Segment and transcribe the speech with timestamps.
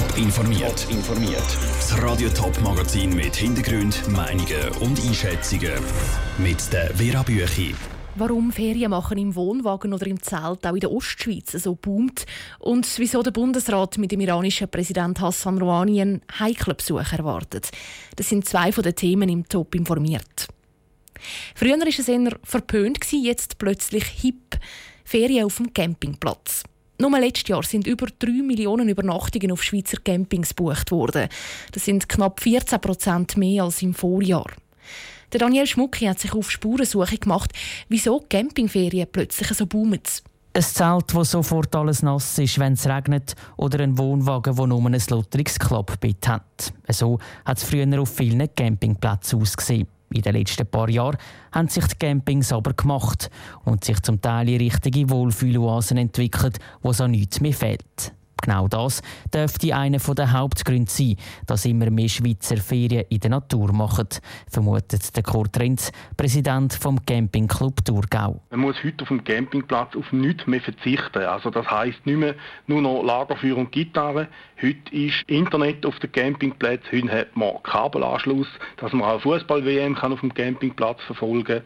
[0.00, 0.86] Top informiert.
[0.88, 1.44] informiert.
[1.76, 5.72] Das Radio Top Magazin mit Hintergrund, Meinungen und Einschätzungen
[6.38, 7.74] mit der Vera Büchi.
[8.14, 12.24] Warum Ferien machen im Wohnwagen oder im Zelt auch in der Ostschweiz so boomt
[12.60, 17.70] und wieso der Bundesrat mit dem iranischen Präsident Hassan Rouhani einen heiklen Besuch erwartet.
[18.16, 20.48] Das sind zwei von den Themen im Top informiert.
[21.54, 24.58] Früher war es eher verpönt, jetzt plötzlich hip.
[25.04, 26.62] Ferien auf dem Campingplatz.
[27.00, 31.28] Nur letztes Jahr sind über 3 Millionen Übernachtungen auf Schweizer Campings gebucht worden.
[31.72, 34.50] Das sind knapp 14 Prozent mehr als im Vorjahr.
[35.32, 37.52] Der Daniel Schmucki hat sich auf Spurensuche gemacht,
[37.88, 40.02] wieso Campingferien plötzlich so boomen.
[40.52, 44.84] Ein Zelt, das sofort alles nass ist, wenn es regnet, oder ein Wohnwagen, der nur
[44.84, 46.72] ein Lotterungsklappbett hat.
[46.90, 49.88] So hat es früher auf vielen Campingplätzen ausgesehen.
[50.12, 51.18] In den letzten paar Jahren
[51.52, 53.30] haben sich die Campings aber gemacht
[53.64, 58.12] und sich zum Teil in richtige Wohlfühloasen entwickelt, wo so nichts mehr fehlt.
[58.42, 63.72] Genau das dürfte einer der Hauptgründe sein, dass immer mehr Schweizer Ferien in der Natur
[63.72, 64.08] machen,
[64.50, 68.40] vermutet der Kurt Renz, Präsident vom Campingclub Thurgau.
[68.50, 71.22] Man muss heute auf dem Campingplatz auf nichts mehr verzichten.
[71.24, 72.34] Also das heißt nicht mehr
[72.66, 74.28] nur noch Lagerfeuer und Gitarre.
[74.60, 80.20] Heute ist Internet auf den Campingplätzen, heute hat man Kabelanschluss, dass man auch Fußball-WM auf
[80.20, 81.62] dem Campingplatz verfolgen kann.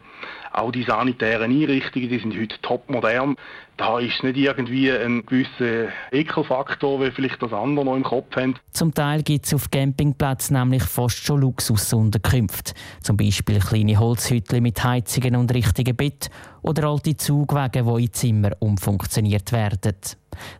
[0.53, 3.35] Auch die sanitären Einrichtungen, die sind heute top modern.
[3.77, 8.55] Da ist nicht irgendwie ein gewisser Ekelfaktor, wie vielleicht das andere noch im Kopf haben.
[8.71, 12.73] Zum Teil gibt es auf Campingplätzen nämlich fast schon Luxusunterkünfte.
[13.01, 16.29] Zum Beispiel kleine Holzhütten mit Heizungen und richtigen Bett
[16.65, 19.95] oder alte Zugwege, die in Zimmer umfunktioniert werden.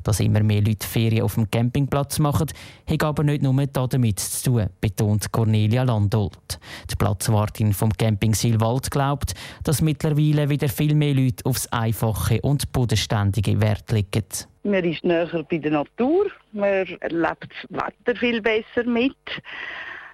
[0.03, 2.48] Dass immer mehr Leute Ferien auf dem Campingplatz machen,
[2.89, 6.59] hat aber nicht nur damit zu tun, betont Cornelia Landolt.
[6.89, 9.33] Die Platzwartin vom Camping Silwald glaubt,
[9.64, 14.26] dass mittlerweile wieder viel mehr Leute aufs Einfache und Bodenständige Wert legen.
[14.64, 19.16] Man ist näher bei der Natur, man erlebt das Wetter viel besser mit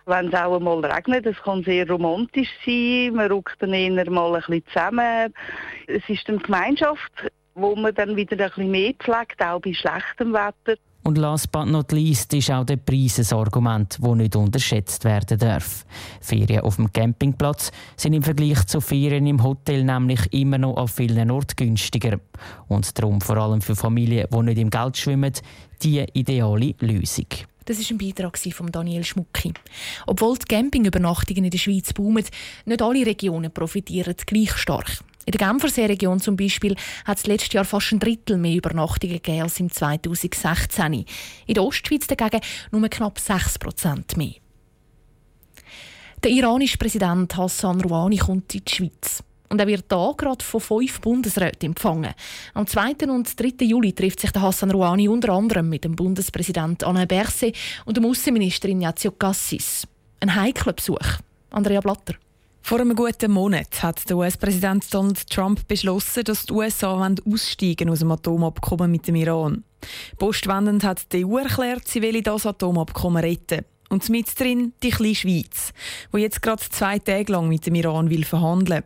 [0.05, 1.25] wenn es auch einmal regnet.
[1.25, 3.13] Es kann sehr romantisch sein.
[3.13, 5.33] Man rückt dann eher mal ein bisschen zusammen.
[5.87, 10.33] Es ist eine Gemeinschaft, wo man dann wieder ein bisschen mehr pflegt, auch bei schlechtem
[10.33, 10.77] Wetter.
[11.03, 15.39] Und last but not least ist auch der Preis ein Argument, das nicht unterschätzt werden
[15.39, 15.83] darf.
[16.19, 20.87] Ferien auf dem Campingplatz sind im Vergleich zu Ferien im Hotel nämlich immer noch an
[20.87, 22.19] vielen Orten günstiger.
[22.67, 25.33] Und darum vor allem für Familien, die nicht im Geld schwimmen,
[25.81, 27.25] die ideale Lösung.
[27.71, 29.53] Das ist ein Beitrag von Daniel Schmucki.
[30.05, 32.25] Obwohl die Campingübernachtungen in der Schweiz boomen,
[32.65, 34.99] nicht alle Regionen profitieren gleich stark.
[35.25, 39.43] In der Genfersee-Region zum Beispiel hat es letztes Jahr fast ein Drittel mehr Übernachtungen gegeben
[39.43, 41.05] als im 2016.
[41.45, 44.33] In der Ostschweiz dagegen nur knapp 6 Prozent mehr.
[46.25, 49.23] Der iranische Präsident Hassan Rouhani kommt in die Schweiz.
[49.51, 52.13] Und er wird hier gerade von fünf Bundesräten empfangen.
[52.53, 52.95] Am 2.
[53.09, 53.65] und 3.
[53.65, 58.05] Juli trifft sich der Hassan Rouhani unter anderem mit dem Bundespräsident Alain Berset und dem
[58.05, 59.85] Außenminister Ignazio Cassis.
[60.21, 61.19] Ein heikler Besuch.
[61.49, 62.15] Andrea Blatter.
[62.61, 67.99] Vor einem guten Monat hat der US-Präsident Donald Trump beschlossen, dass die USA aussteigen aus
[67.99, 69.65] dem Atomabkommen mit dem Iran.
[70.17, 73.65] Postwendend hat die EU erklärt, sie will das Atomabkommen retten.
[73.91, 75.73] Und mit drin die kleine Schweiz,
[76.13, 78.85] wo jetzt gerade zwei Tage lang mit dem Iran will verhandeln.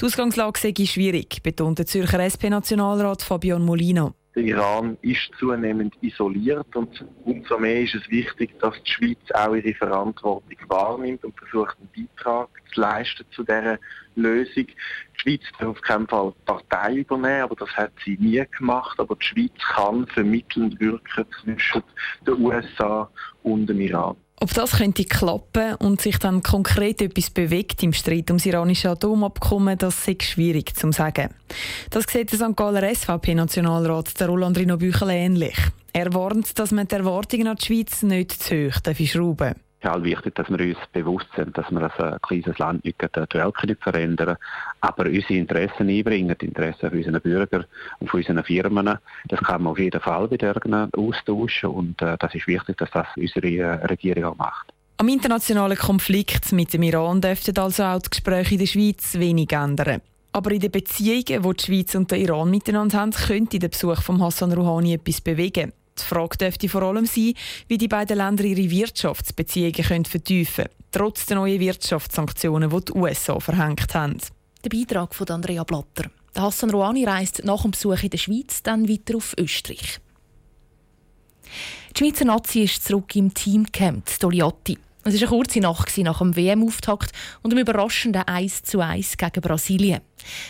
[0.00, 4.14] Die Ausgangslage sei schwierig, betont der Zürcher SP-Nationalrat Fabian Molina.
[4.36, 9.56] Der Iran ist zunehmend isoliert und umso mehr ist es wichtig, dass die Schweiz auch
[9.56, 13.80] ihre Verantwortung wahrnimmt und versucht, einen Beitrag zu leisten zu dieser
[14.14, 14.66] Lösung.
[14.66, 19.00] Die Schweiz darf auf keinen Fall Partei übernehmen, aber das hat sie nie gemacht.
[19.00, 21.82] Aber die Schweiz kann vermittelnd wirken zwischen
[22.24, 23.10] den USA
[23.42, 24.16] und dem Iran.
[24.40, 29.78] Ob das könnte klappen und sich dann konkret etwas bewegt im Streit ums iranische Atomabkommen,
[29.78, 31.30] das ist schwierig zu sagen.
[31.90, 32.56] Das sieht der St.
[32.56, 35.56] Galler SVP-Nationalrat Roland Rino Büchel ähnlich.
[35.92, 39.90] Er warnt, dass man die Erwartungen an die Schweiz nicht zu hoch schrauben darf ist
[39.90, 43.38] halt wichtig, dass wir uns bewusst sind, dass wir als ein kleines Land nicht die
[43.38, 44.36] Welt verändern
[44.80, 47.64] aber unsere Interessen einbringen, die Interessen von unseren Bürgern
[48.00, 48.98] und von unseren Firmen.
[49.26, 52.90] Das kann man auf jeden Fall bei denen austauschen und äh, das ist wichtig, dass
[52.90, 54.72] das unsere äh, Regierung auch macht.
[54.98, 59.52] Am internationalen Konflikt mit dem Iran dürften also auch die Gespräche in der Schweiz wenig
[59.52, 60.00] ändern.
[60.32, 64.02] Aber in den Beziehungen, die die Schweiz und der Iran miteinander haben, könnte der Besuch
[64.02, 65.72] von Hassan Rouhani etwas bewegen.
[65.98, 67.34] Die Frage dürfte vor allem sein,
[67.68, 72.92] wie die beiden Länder ihre Wirtschaftsbeziehungen können vertiefen können, trotz der neuen Wirtschaftssanktionen, die die
[72.92, 74.18] USA verhängt haben.
[74.64, 76.10] Der Beitrag von Andrea Blatter.
[76.36, 80.00] Hassan Rouhani reist nach dem Besuch in der Schweiz dann weiter auf Österreich.
[81.96, 84.78] Die Schweizer Nazi ist zurück im Teamcamp Togliatti.
[85.06, 87.12] Es war eine kurze Nacht nach dem WM-Auftakt
[87.42, 90.00] und einem überraschenden 1 zu 1 gegen Brasilien.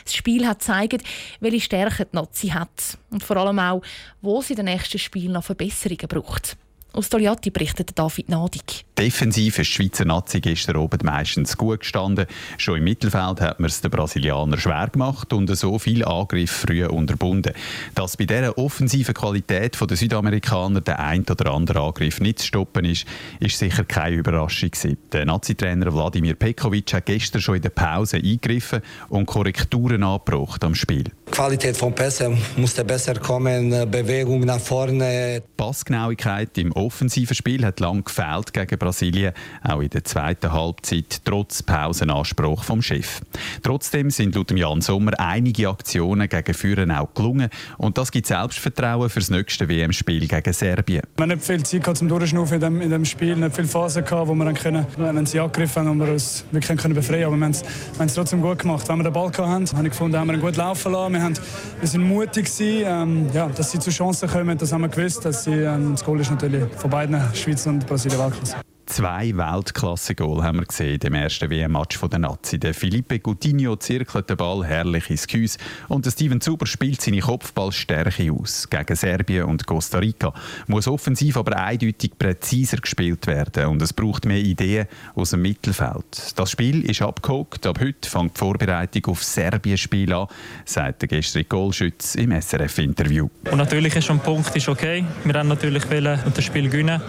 [0.04, 1.02] Das Spiel hat gezeigt,
[1.40, 3.82] welche Stärke die Nazi hat und vor allem auch,
[4.22, 6.56] wo sie in den nächsten Spielen noch Verbesserungen braucht.
[6.92, 8.84] Aus Togliatti berichtet David Nadig.
[8.96, 12.26] Defensiv ist die Schweizer Nazi gestern oben meistens gut gestanden.
[12.58, 16.86] Schon im Mittelfeld hat man es den Brasilianern schwer gemacht und so viel Angriff früh
[16.86, 17.54] unterbunden.
[17.96, 22.84] Dass bei dieser offensiven Qualität der Südamerikaner der ein oder andere Angriff nicht zu stoppen
[22.84, 23.04] ist,
[23.40, 24.96] ist sicher keine Überraschung gewesen.
[25.12, 30.76] Der Nazi-Trainer Wladimir Pekovic hat gestern schon in der Pause eingegriffen und Korrekturen angebracht am
[30.76, 31.04] Spiel.
[31.26, 35.42] Die Qualität von Pässen musste besser kommen, Bewegung nach vorne.
[35.56, 39.32] Passgenauigkeit im offensiven Spiel hat lang gefehlt gegen Brasilien,
[39.62, 43.22] auch in der zweiten Halbzeit, trotz Pausenanspruch vom Chef.
[43.62, 47.48] Trotzdem sind laut Jan Sommer einige Aktionen gegen Führen auch gelungen
[47.78, 51.02] und das gibt Selbstvertrauen für das nächste WM-Spiel gegen Serbien.
[51.16, 54.04] Wir haben nicht viel Zeit zum Durchschnaufen in dem, in dem Spiel, nicht viele Phasen
[54.04, 57.36] gehabt, wo wir dann können, wenn sie angegriffen haben, wir uns wirklich können befreien Aber
[57.36, 58.88] wir haben es trotzdem gut gemacht.
[58.88, 61.12] Wenn wir den Ball hatten, habe ich gefunden, haben wir ihn gut laufen lassen.
[61.14, 61.34] Wir, haben,
[61.80, 65.24] wir sind mutig gewesen, ähm, ja, dass sie zu Chancen kommen, das haben wir gewusst.
[65.24, 68.73] Dass sie, ähm, das Goal ist natürlich von beiden Schweiz und Brasilien Weltklasse.
[68.94, 72.60] Zwei Weltklasse-Goal haben wir gesehen im ersten WM-Match der Nazi.
[72.60, 75.58] Der Felipe Coutinho zirkelt den Ball herrlich ins Gehäuse
[75.88, 78.70] und der Steven Zuber spielt seine Kopfballstärke aus.
[78.70, 80.32] Gegen Serbien und Costa Rica
[80.68, 84.86] muss offensiv aber eindeutig präziser gespielt werden und es braucht mehr Ideen
[85.16, 86.32] aus dem Mittelfeld.
[86.36, 87.66] Das Spiel ist abgehakt.
[87.66, 90.28] Ab heute fängt die Vorbereitung auf Serbien-Spiel an,
[90.64, 93.28] sagt der gestrige Goalschütz im SRF-Interview.
[93.50, 95.04] Und natürlich ist schon ein Punkt ist okay.
[95.24, 97.02] Wir haben natürlich wollen das Spiel gewinnen,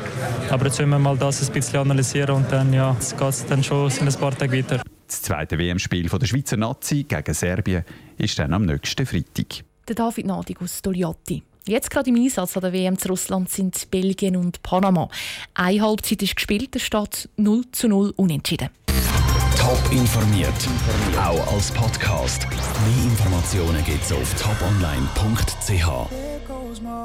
[0.50, 3.46] aber jetzt wollen wir mal das ein bisschen bisschen analysieren und dann ja, geht es
[3.46, 4.82] dann schon in ein paar Tage weiter.
[5.08, 7.84] Das zweite WM-Spiel der Schweizer Nazi gegen Serbien
[8.18, 9.64] ist dann am nächsten Freitag.
[9.88, 11.44] Der David Nadig aus Togliatti.
[11.68, 15.10] Jetzt gerade im Einsatz an der WM zu Russland sind Belgien und Panama.
[15.54, 18.70] Eine Halbzeit ist gespielt, der steht 0 zu 0 unentschieden.
[19.58, 20.54] Top informiert,
[21.18, 22.48] auch als Podcast.
[22.48, 25.88] Mehr Informationen gibt es auf toponline.ch.